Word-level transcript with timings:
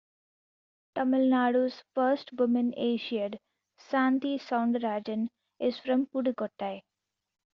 Tamil 0.95 1.29
Nadu's 1.29 1.83
first 1.93 2.31
women 2.33 2.73
Asiad 2.75 3.37
Santhi 3.77 4.39
Soundarajan 4.41 5.27
is 5.59 5.77
from 5.77 6.07
Pudukkottai. 6.07 6.81